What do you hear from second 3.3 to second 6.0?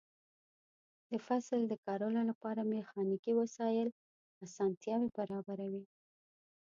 وسایل اسانتیاوې برابروي.